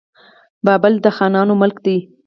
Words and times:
بابل 0.65 0.93
د 1.03 1.07
خانانو 1.17 1.53
ملک 1.61 1.77
دی. 1.85 1.97